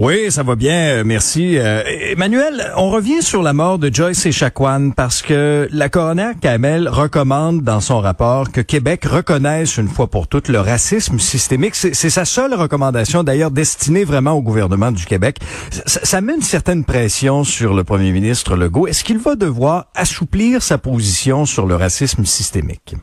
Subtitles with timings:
[0.00, 1.58] Oui, ça va bien, euh, merci.
[1.58, 6.88] Euh, Emmanuel, on revient sur la mort de Joyce Echaquan parce que la coroner Kamel
[6.88, 11.74] recommande dans son rapport que Québec reconnaisse une fois pour toutes le racisme systémique.
[11.74, 15.36] C'est sa seule recommandation, d'ailleurs destinée vraiment au gouvernement du Québec.
[15.84, 18.86] Ça met une certaine pression sur le premier ministre Legault.
[18.86, 22.94] Est-ce qu'il va devoir assouplir sa position sur le racisme systémique?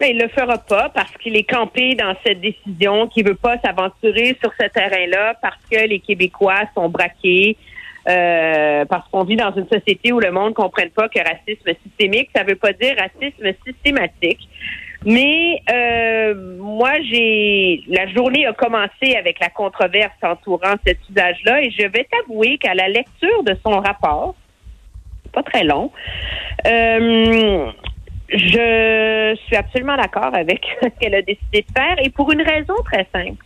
[0.00, 3.56] Mais il le fera pas parce qu'il est campé dans cette décision, qu'il veut pas
[3.64, 7.56] s'aventurer sur ce terrain-là parce que les Québécois sont braqués,
[8.08, 11.72] euh, parce qu'on vit dans une société où le monde ne comprenne pas que racisme
[11.82, 14.46] systémique, ça veut pas dire racisme systématique.
[15.04, 21.70] Mais euh, moi, j'ai la journée a commencé avec la controverse entourant cet usage-là, et
[21.70, 24.34] je vais t'avouer qu'à la lecture de son rapport,
[25.32, 25.90] pas très long,
[26.66, 27.70] euh,
[28.28, 32.74] je suis absolument d'accord avec ce qu'elle a décidé de faire et pour une raison
[32.84, 33.42] très simple.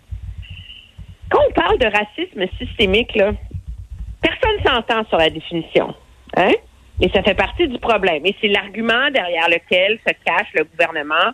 [1.31, 3.33] Quand on parle de racisme systémique, là,
[4.21, 5.95] personne s'entend sur la définition.
[6.37, 6.53] Hein?
[7.01, 8.27] Et ça fait partie du problème.
[8.27, 11.33] Et c'est l'argument derrière lequel se cache le gouvernement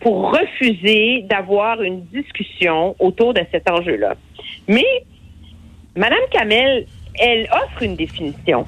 [0.00, 4.14] pour refuser d'avoir une discussion autour de cet enjeu-là.
[4.68, 4.86] Mais
[5.96, 6.86] Madame Kamel,
[7.18, 8.66] elle offre une définition.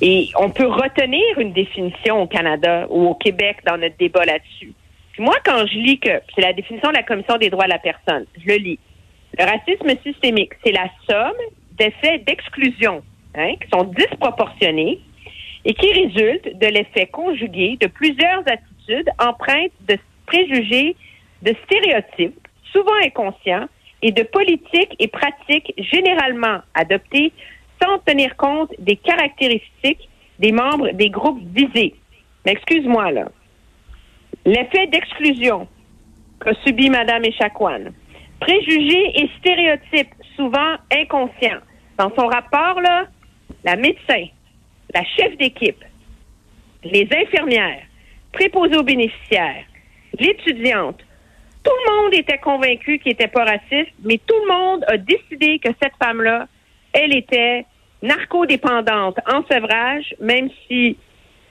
[0.00, 4.72] Et on peut retenir une définition au Canada ou au Québec dans notre débat là-dessus.
[5.18, 7.78] moi, quand je lis que c'est la définition de la Commission des droits de la
[7.78, 8.78] personne, je le lis.
[9.38, 11.36] Le racisme systémique, c'est la somme
[11.78, 13.02] d'effets d'exclusion
[13.34, 15.00] hein, qui sont disproportionnés
[15.64, 20.96] et qui résultent de l'effet conjugué de plusieurs attitudes empreintes de préjugés,
[21.42, 23.68] de stéréotypes, souvent inconscients,
[24.02, 27.32] et de politiques et pratiques généralement adoptées
[27.82, 30.08] sans tenir compte des caractéristiques
[30.38, 31.94] des membres des groupes visés.
[32.44, 33.28] Mais excuse-moi, là.
[34.44, 35.68] L'effet d'exclusion
[36.40, 37.92] qu'a subi Mme Echaquan,
[38.40, 41.60] préjugés et stéréotypes souvent inconscients.
[41.98, 43.06] Dans son rapport, là,
[43.64, 44.26] la médecin,
[44.94, 45.84] la chef d'équipe,
[46.84, 47.82] les infirmières,
[48.32, 49.64] préposées aux bénéficiaires,
[50.18, 51.00] l'étudiante,
[51.64, 55.58] tout le monde était convaincu qu'il n'était pas raciste, mais tout le monde a décidé
[55.58, 56.46] que cette femme-là
[56.92, 57.64] elle était
[58.02, 60.96] narcodépendante en sevrage, même si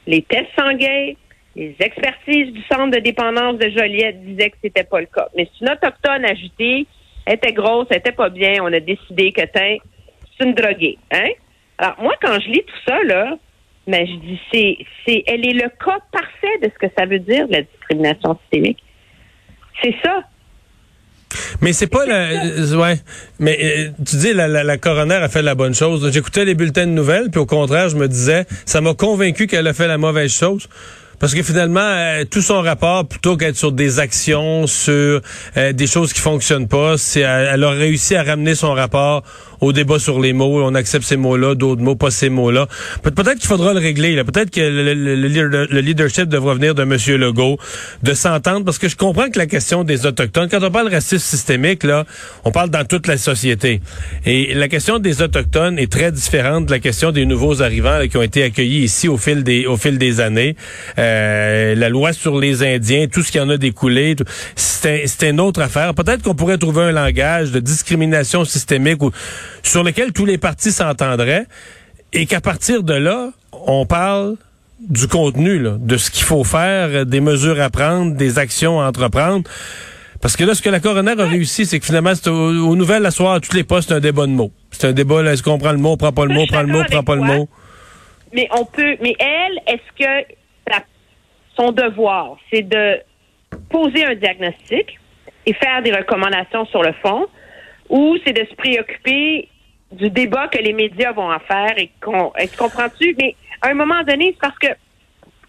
[0.06, 1.14] les tests sanguins,
[1.56, 5.28] les expertises du centre de dépendance de Joliette disaient que c'était pas le cas.
[5.36, 6.86] Mais c'est une autochtone agitée,
[7.26, 9.80] elle était grosse, elle était pas bien, on a décidé que c'est
[10.40, 11.30] une droguée, hein?
[11.80, 13.38] Alors moi quand je lis tout ça là,
[13.88, 17.20] ben, je dis c'est c'est elle est le cas parfait de ce que ça veut
[17.20, 18.84] dire la discrimination systémique.
[19.82, 20.24] C'est ça.
[21.62, 22.16] Mais c'est pas la,
[22.46, 23.00] euh, ouais.
[23.40, 26.10] Mais euh, tu dis la, la, la, coroner a fait la bonne chose.
[26.12, 29.68] J'écoutais les bulletins de nouvelles, puis au contraire, je me disais, ça m'a convaincu qu'elle
[29.68, 30.68] a fait la mauvaise chose.
[31.20, 35.22] Parce que finalement, euh, tout son rapport, plutôt qu'être sur des actions, sur
[35.56, 39.24] des choses qui fonctionnent pas, c'est elle a réussi à ramener son rapport
[39.62, 40.64] au débat sur les mots.
[40.64, 42.68] On accepte ces mots-là, d'autres mots, pas ces mots-là.
[43.04, 44.24] peut-être qu'il faudra le régler.
[44.24, 46.98] Peut-être que le, leadership devra venir de M.
[47.20, 47.58] Legault,
[48.04, 51.20] de s'entendre, parce que je comprends que la question des Autochtones, quand on parle racisme
[51.20, 52.06] systémique, là,
[52.44, 53.82] on parle dans toute la société.
[54.26, 58.18] Et la question des Autochtones est très différente de la question des nouveaux arrivants qui
[58.18, 60.56] ont été accueillis ici au fil des, au fil des années.
[60.98, 64.16] Euh, la loi sur les Indiens, tout ce qui en a découlé,
[64.56, 65.94] c'est une autre affaire.
[65.94, 69.12] Peut-être qu'on pourrait trouver un langage de discrimination systémique ou
[69.68, 71.46] sur lequel tous les partis s'entendraient
[72.14, 74.36] et qu'à partir de là, on parle
[74.80, 79.50] du contenu, de ce qu'il faut faire, des mesures à prendre, des actions à entreprendre.
[80.22, 83.04] Parce que là, ce que la coroner a réussi, c'est que finalement, c'est aux, nouvelles,
[83.04, 84.52] la soirée, à tous les postes, c'est un débat de mots.
[84.72, 86.68] C'est un débat, est-ce qu'on prend le mot, on prend pas le mot, prend le
[86.68, 87.50] mot, prend pas le mot.
[88.34, 90.34] Mais on peut, mais elle, est-ce que
[91.56, 93.00] son devoir, c'est de
[93.70, 95.00] poser un diagnostic
[95.46, 97.26] et faire des recommandations sur le fond,
[97.90, 99.50] ou c'est de se préoccuper
[99.92, 103.16] du débat que les médias vont en faire et qu'on comprends-tu?
[103.18, 104.68] Mais à un moment donné, c'est parce que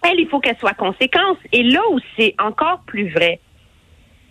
[0.04, 1.38] elle, il faut qu'elle soit conséquence.
[1.52, 3.40] Et là où c'est encore plus vrai,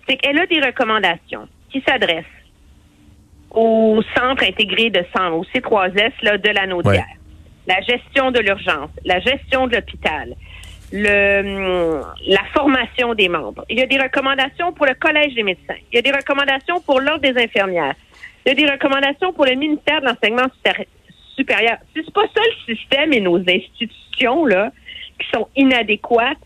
[0.07, 2.23] c'est qu'elle a des recommandations qui s'adressent
[3.51, 7.05] au centre intégré de sang, au C3S là, de la Naudière.
[7.67, 10.35] La gestion de l'urgence, la gestion de l'hôpital,
[10.93, 13.65] le, la formation des membres.
[13.69, 15.75] Il y a des recommandations pour le Collège des médecins.
[15.91, 17.95] Il y a des recommandations pour l'Ordre des infirmières.
[18.47, 20.47] Il y a des recommandations pour le ministère de l'Enseignement
[21.35, 21.79] supérieur.
[21.93, 24.71] C'est pas ça le système et nos institutions là
[25.19, 26.37] qui sont inadéquates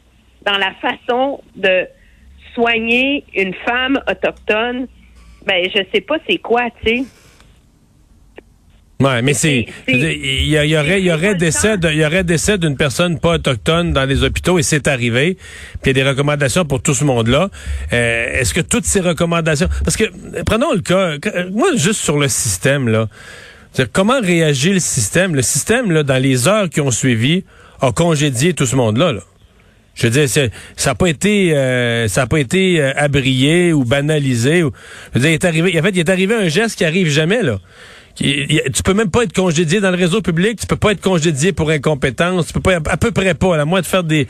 [0.42, 1.86] dans la façon de
[2.56, 4.88] soigner une femme autochtone
[5.46, 7.04] Ben, je sais pas c'est quoi, tu sais.
[9.02, 12.78] Ouais, mais c'est, il y, aurait, il y aurait décès, il y aurait décès d'une
[12.78, 15.38] personne pas autochtone dans les hôpitaux et c'est arrivé.
[15.82, 17.50] Puis il y a des recommandations pour tout ce monde-là.
[17.94, 20.06] Euh, Est-ce que toutes ces recommandations, parce que
[20.46, 23.08] prenons le cas, euh, moi juste sur le système là,
[23.92, 25.36] comment réagit le système?
[25.36, 27.44] Le système là, dans les heures qui ont suivi,
[27.82, 29.14] a congédié tout ce monde-là.
[29.14, 29.22] Là.
[29.96, 33.84] Je veux dire, ça n'a pas été, euh, ça a pas été euh, abrié ou
[33.84, 34.64] banalisé.
[34.64, 34.72] Ou,
[35.14, 37.10] je veux dire, il est arrivé, en fait, il est arrivé un geste qui arrive
[37.10, 37.60] jamais là.
[38.16, 41.54] Tu peux même pas être congédié dans le réseau public, tu peux pas être congédié
[41.54, 44.28] pour incompétence, tu peux pas, à peu près pas, à moins de faire des,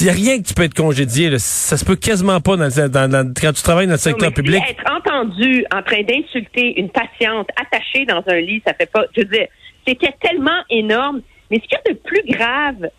[0.00, 1.30] il y a rien que tu peux être congédié.
[1.30, 1.38] Là.
[1.38, 4.32] Ça se peut quasiment pas dans, le- dans- dans- quand tu travailles dans le secteur
[4.32, 4.62] public.
[4.68, 9.04] être entendu en train d'insulter une patiente attachée dans un lit, ça fait pas.
[9.16, 9.46] Je veux dire,
[9.86, 11.20] c'était tellement énorme.
[11.50, 12.90] Mais ce qu'il y a de plus grave,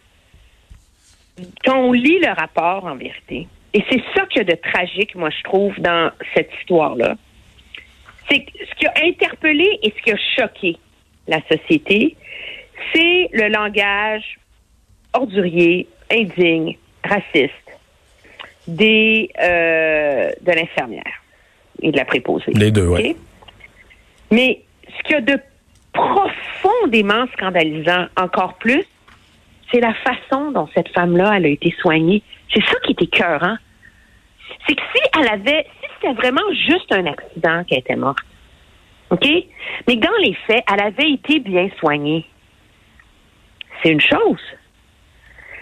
[1.66, 5.16] quand on lit le rapport, en vérité, et c'est ça qu'il y a de tragique,
[5.16, 7.16] moi, je trouve, dans cette histoire-là,
[8.30, 10.78] c'est que ce qui a interpellé et ce qui a choqué
[11.28, 12.16] la société,
[12.94, 14.40] c'est le langage
[15.14, 17.54] ordurier, indigne, raciste
[18.68, 21.24] des euh, de l'infirmière
[21.82, 22.52] et de la préposée.
[22.54, 22.88] Les deux.
[22.88, 23.16] OK?
[24.32, 24.62] Mais
[24.98, 25.40] ce qu'il y a de
[25.94, 28.84] profondément scandalisant encore plus,
[29.72, 32.24] c'est la façon dont cette femme-là elle a été soignée.
[32.54, 33.58] C'est ça qui est écœurant.
[34.68, 38.20] C'est que si elle avait, si c'était vraiment juste un accident qu'elle était morte,
[39.10, 39.28] OK?
[39.88, 42.26] Mais dans les faits, elle avait été bien soignée.
[43.82, 44.40] C'est une chose.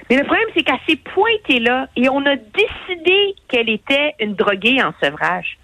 [0.10, 4.36] Mais le problème, c'est qu'elle s'est pointée là et on a décidé qu'elle était une
[4.36, 5.58] droguée en sevrage.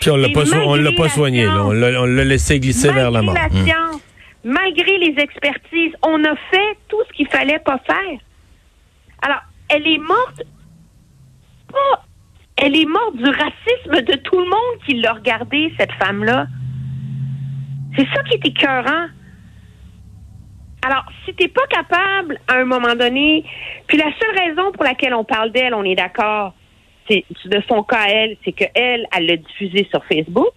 [0.00, 1.44] Puis on l'a pas, so- on l'a pas la soigné.
[1.44, 1.64] là.
[1.66, 3.34] On l'a laissé glisser vers la mort.
[3.34, 3.66] Malgré la Hum.
[3.66, 4.02] science,
[4.44, 8.18] malgré les expertises, on a fait tout ce qu'il fallait pas faire.
[9.22, 10.42] Alors, elle est morte
[11.70, 12.04] pas.
[12.56, 16.46] Elle est morte du racisme de tout le monde qui l'a regardée, cette femme-là.
[17.96, 19.06] C'est ça qui est écœurant.
[20.82, 23.44] Alors, si t'es pas capable à un moment donné,
[23.86, 26.54] puis la seule raison pour laquelle on parle d'elle, on est d'accord,
[27.08, 30.54] c'est de son cas à elle, c'est qu'elle, elle l'a diffusé sur Facebook.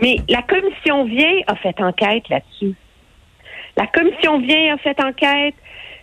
[0.00, 2.74] Mais la commission vient a fait enquête là-dessus.
[3.76, 5.54] La commission vient a fait enquête.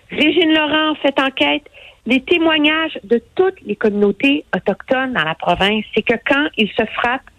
[0.09, 1.63] Régine Laurent a fait enquête.
[2.07, 6.85] Les témoignages de toutes les communautés autochtones dans la province, c'est que quand ils se
[6.85, 7.29] frappent,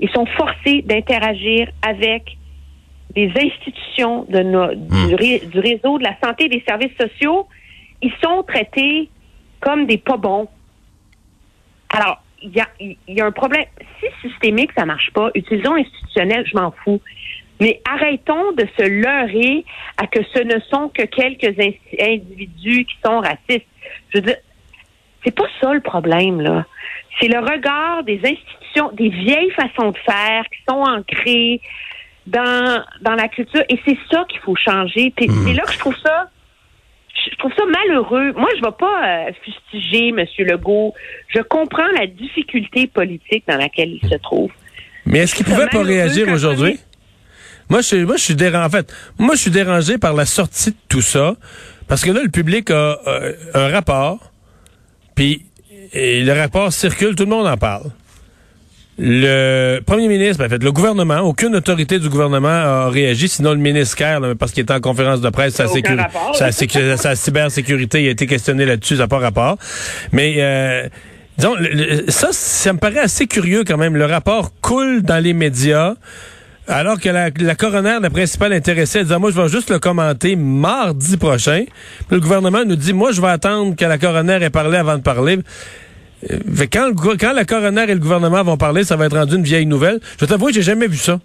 [0.00, 2.36] ils sont forcés d'interagir avec
[3.14, 7.46] des institutions de nos- du, ré- du réseau de la santé et des services sociaux.
[8.00, 9.10] Ils sont traités
[9.60, 10.48] comme des pas bons.
[11.90, 13.66] Alors, il y a, y a un problème.
[14.00, 17.00] Si systémique, ça marche pas, utilisons institutionnel, je m'en fous.
[17.60, 19.64] Mais arrêtons de se leurrer
[19.96, 21.58] à que ce ne sont que quelques
[22.00, 23.66] individus qui sont racistes.
[24.10, 24.36] Je veux dire,
[25.24, 26.66] c'est pas ça le problème, là.
[27.20, 31.60] C'est le regard des institutions, des vieilles façons de faire qui sont ancrées
[32.26, 33.62] dans, dans la culture.
[33.68, 35.12] Et c'est ça qu'il faut changer.
[35.16, 36.28] Puis c'est là que je trouve ça
[37.30, 38.32] je trouve ça malheureux.
[38.32, 40.26] Moi, je ne vais pas euh, fustiger M.
[40.38, 40.94] Legault.
[41.28, 44.50] Je comprends la difficulté politique dans laquelle il se trouve.
[45.06, 46.78] Mais est-ce qu'il pouvait pas réagir aujourd'hui?
[47.70, 48.64] Moi, je, suis- moi, je suis dérangé.
[48.66, 51.34] En fait, moi, je suis dérangé par la sortie de tout ça.
[51.88, 54.32] Parce que là, le public a euh, un rapport.
[55.14, 55.44] Puis,
[55.92, 57.90] et le rapport circule, tout le monde en parle.
[58.96, 63.58] Le premier ministre, en fait, le gouvernement, aucune autorité du gouvernement a réagi, sinon le
[63.58, 65.96] ministre Kerr, là, parce qu'il était en conférence de presse, sa, sécu-
[66.34, 69.58] sa, sécu- sa cybersécurité il a été questionné là-dessus, ça n'a pas rapport.
[70.12, 70.88] Mais euh,
[71.36, 73.96] disons, le- le- ça, ça me paraît assez curieux quand même.
[73.96, 75.94] Le rapport coule dans les médias.
[76.66, 79.78] Alors que la, la coroner, la principale intéressée, elle disait, moi, je vais juste le
[79.78, 81.64] commenter mardi prochain.
[81.66, 84.96] Puis le gouvernement nous dit, moi, je vais attendre que la coroner ait parlé avant
[84.96, 85.38] de parler.
[86.30, 89.06] Euh, fait que quand, le quand la coroner et le gouvernement vont parler, ça va
[89.06, 90.00] être rendu une vieille nouvelle.
[90.18, 91.20] Je t'avoue, j'ai jamais vu ça.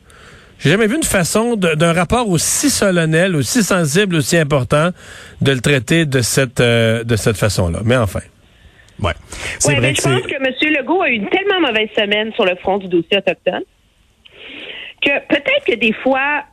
[0.60, 4.90] J'ai jamais vu une façon d'un rapport aussi solennel, aussi sensible, aussi important
[5.40, 7.80] de le traiter de cette euh, de cette façon-là.
[7.86, 8.20] Mais enfin.
[9.02, 9.14] Ouais.
[9.58, 10.74] C'est Oui, vrai mais que je pense que M.
[10.78, 13.62] Legault a eu une tellement mauvaise semaine sur le front du dossier autochtone
[15.02, 16.44] que peut-être que des fois,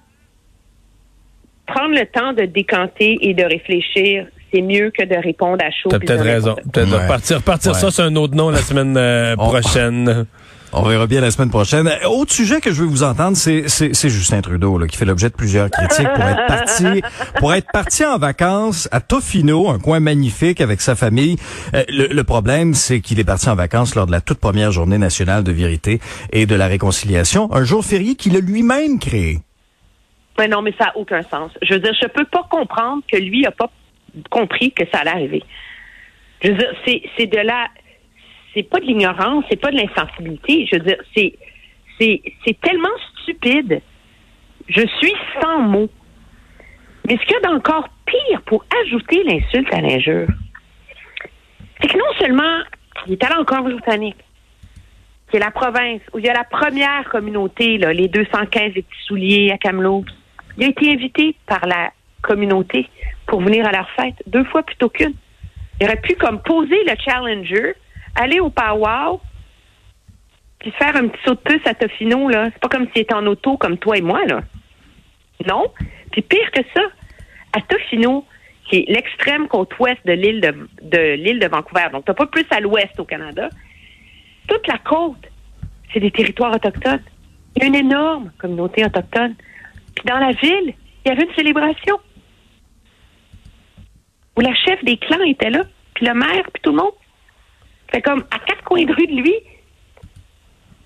[1.67, 5.91] prendre le temps de décanter et de réfléchir, c'est mieux que de répondre à chaud.
[5.91, 6.55] T'as peut-être raison.
[6.73, 7.03] Peut-être Ouais.
[7.03, 7.79] repartir, repartir Ouais.
[7.79, 10.27] ça, c'est un autre nom la semaine euh, On- prochaine.
[10.73, 11.87] On verra bien la semaine prochaine.
[11.87, 13.63] Euh, Autre sujet que je veux vous entendre, c'est,
[14.09, 17.03] Justin Trudeau là, qui fait l'objet de plusieurs critiques pour être parti
[17.39, 21.37] pour être parti en vacances à Tofino, un coin magnifique avec sa famille.
[21.75, 24.73] Euh, le, le problème, c'est qu'il est parti en vacances lors de la toute première
[24.73, 26.01] journée nationale de vérité
[26.33, 29.39] et de la réconciliation, un jour férié qu'il a lui-même créé.
[30.39, 31.53] Ouais, non, mais ça n'a aucun sens.
[31.63, 33.71] Je veux dire, je peux pas comprendre que lui a pas
[34.31, 35.43] compris que ça allait arriver.
[36.43, 36.73] Je veux dire,
[37.17, 37.69] c'est, de la,
[38.55, 40.69] c'est pas de l'ignorance, c'est pas de l'insensibilité.
[40.71, 41.35] Je veux dire, c'est,
[41.99, 42.89] c'est, tellement
[43.23, 43.81] stupide.
[44.69, 45.91] Je suis sans mots.
[47.07, 50.29] Mais ce qu'il y a d'encore pire pour ajouter l'insulte à l'injure,
[51.81, 52.63] c'est que non seulement
[53.07, 54.17] il est allé en Colombie-Britannique,
[55.31, 58.83] qui est la province où il y a la première communauté, là, les 215 les
[58.83, 60.11] petits souliers à Kamloops,
[60.59, 61.93] il a été invité par la
[62.27, 62.89] communauté
[63.27, 65.15] pour venir à leur fête, deux fois plutôt qu'une.
[65.81, 67.75] Il aurait pu comme poser le challenger,
[68.15, 69.21] aller au powwow,
[70.59, 72.49] puis faire un petit saut de puce à Tofino, là.
[72.53, 74.43] C'est pas comme s'il était en auto comme toi et moi, là.
[75.47, 75.67] Non.
[76.13, 76.83] Puis pire que ça,
[77.53, 78.25] à Tofino,
[78.69, 82.27] qui est l'extrême côte ouest de l'île de, de l'île de Vancouver, donc t'as pas
[82.27, 83.49] plus à l'ouest au Canada,
[84.49, 85.29] toute la côte,
[85.93, 87.03] c'est des territoires autochtones.
[87.57, 89.35] Il y a une énorme communauté autochtone.
[89.95, 91.99] Puis dans la ville, il y avait une célébration
[94.37, 95.63] où la chef des clans était là,
[95.95, 96.93] puis le maire, puis tout le monde.
[97.91, 99.35] Fait comme à quatre coins de rue de lui,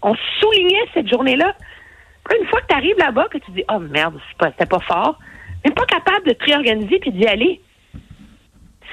[0.02, 1.54] on soulignait cette journée-là.
[2.38, 4.78] Une fois que tu arrives là-bas, que tu dis Oh merde, c'est pas, c'était pas
[4.80, 5.18] fort,
[5.64, 7.60] même pas capable de te réorganiser puis d'y aller,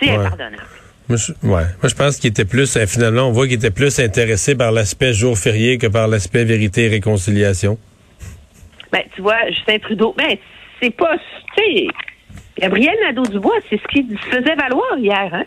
[0.02, 0.26] c'est Ouais.
[0.26, 0.64] impardonnable.
[1.10, 1.64] Moi, je, ouais.
[1.82, 4.72] Moi, je pense qu'il était plus, euh, finalement, on voit qu'il était plus intéressé par
[4.74, 7.78] l'aspect jour férié que par l'aspect vérité et réconciliation.
[8.92, 10.36] Ben, tu vois, Justin Trudeau, ben,
[10.82, 11.16] c'est pas,
[11.56, 11.88] tu sais,
[12.60, 15.44] Gabriel Nadeau-Dubois, c'est ce qu'il faisait valoir hier, hein?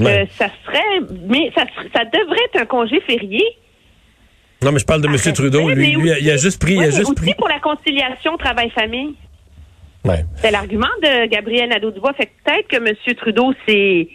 [0.00, 0.22] Ouais.
[0.22, 1.64] Euh, ça serait, mais ça,
[2.04, 3.42] devrait être un congé férié.
[4.62, 5.16] Non, mais je parle de M.
[5.34, 5.68] Trudeau.
[5.68, 7.34] Lui, mais lui, aussi- il a juste pris, Ouais, il a juste aussi pris.
[7.34, 9.14] pour la conciliation travail-famille.
[10.04, 10.24] Ouais.
[10.36, 12.12] C'est l'argument de Gabriel Nadeau-Dubois.
[12.14, 13.16] Fait que peut-être que M.
[13.16, 14.08] Trudeau s'est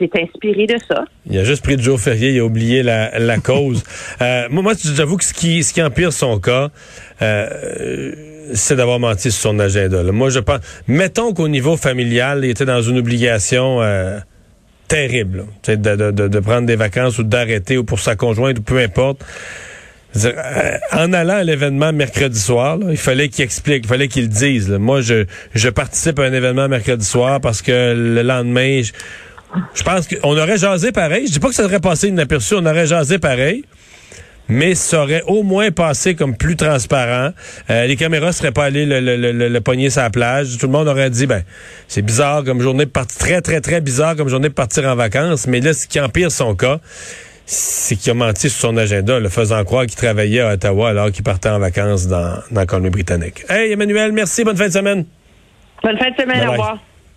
[0.00, 1.04] inspiré de ça.
[1.26, 3.84] Il a juste pris de jour férié, il a oublié la, la cause.
[4.22, 6.68] Euh, moi, moi, j'avoue que ce qui, ce qui empire son cas,
[7.22, 8.12] euh,
[8.54, 10.02] c'est d'avoir menti sur son agenda.
[10.04, 14.18] Moi, je pense, mettons qu'au niveau familial, il était dans une obligation euh,
[14.88, 18.78] terrible, de, de, de, prendre des vacances ou d'arrêter ou pour sa conjointe ou peu
[18.78, 19.24] importe.
[20.16, 24.68] Euh, en allant à l'événement mercredi soir, il fallait qu'il explique, il fallait qu'il dise.
[24.70, 28.92] Moi, je, je participe à un événement mercredi soir parce que le lendemain, je,
[29.74, 31.26] je pense qu'on aurait jasé pareil.
[31.28, 33.64] Je dis pas que ça aurait passé inaperçu, on aurait jasé pareil.
[34.50, 37.30] Mais ça aurait au moins passé comme plus transparent.
[37.70, 40.58] Euh, les caméras seraient pas allées le, le, le, le- pogner sur la plage.
[40.58, 41.42] Tout le monde aurait dit, ben,
[41.88, 44.96] c'est bizarre comme journée de partir, très, très, très bizarre comme journée de partir en
[44.96, 45.46] vacances.
[45.46, 46.78] Mais là, ce qui empire son cas,
[47.46, 51.10] c'est qu'il a menti sur son agenda, le faisant croire qu'il travaillait à Ottawa alors
[51.10, 53.44] qu'il partait en vacances dans, dans la Colombie-Britannique.
[53.48, 55.04] Hey, Emmanuel, merci, bonne fin de semaine.
[55.82, 56.78] Bonne fin de semaine, Bye au revoir.